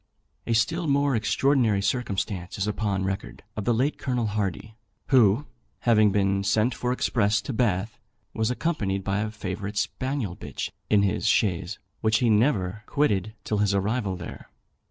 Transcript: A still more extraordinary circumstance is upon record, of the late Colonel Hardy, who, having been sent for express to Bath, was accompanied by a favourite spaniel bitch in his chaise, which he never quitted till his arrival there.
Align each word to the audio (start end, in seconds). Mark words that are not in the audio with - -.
A 0.47 0.53
still 0.53 0.87
more 0.87 1.15
extraordinary 1.15 1.79
circumstance 1.83 2.57
is 2.57 2.65
upon 2.65 3.03
record, 3.03 3.43
of 3.55 3.65
the 3.65 3.71
late 3.71 3.99
Colonel 3.99 4.25
Hardy, 4.25 4.75
who, 5.09 5.45
having 5.81 6.11
been 6.11 6.43
sent 6.43 6.73
for 6.73 6.91
express 6.91 7.39
to 7.43 7.53
Bath, 7.53 7.99
was 8.33 8.49
accompanied 8.49 9.03
by 9.03 9.19
a 9.19 9.29
favourite 9.29 9.77
spaniel 9.77 10.35
bitch 10.35 10.71
in 10.89 11.03
his 11.03 11.27
chaise, 11.27 11.77
which 11.99 12.17
he 12.17 12.31
never 12.31 12.81
quitted 12.87 13.35
till 13.43 13.59
his 13.59 13.75
arrival 13.75 14.15
there. 14.15 14.49